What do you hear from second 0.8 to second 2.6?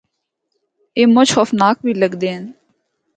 اے مُچ خوفناک بھی لگدے ہن۔